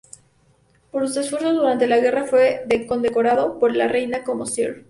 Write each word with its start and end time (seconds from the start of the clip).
Por 0.89 1.07
sus 1.07 1.17
esfuerzos 1.17 1.53
durante 1.53 1.85
la 1.85 1.99
guerra 1.99 2.23
fue 2.25 2.65
condecorado 2.87 3.59
por 3.59 3.75
la 3.75 3.87
reina 3.87 4.23
como 4.23 4.47
"Sir". 4.47 4.79